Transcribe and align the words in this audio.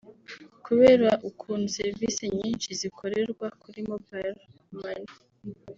Kubera 0.65 1.09
ukuntu 1.29 1.65
serivisi 1.77 2.23
nyinshi 2.37 2.69
zikorerwa 2.79 3.47
kuri 3.61 3.79
Mobile 3.89 4.39
Money 4.79 5.11